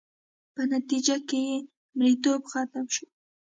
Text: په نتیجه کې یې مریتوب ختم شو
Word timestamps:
په 0.55 0.61
نتیجه 0.73 1.15
کې 1.27 1.39
یې 1.47 1.57
مریتوب 1.97 2.41
ختم 2.51 2.85
شو 2.95 3.05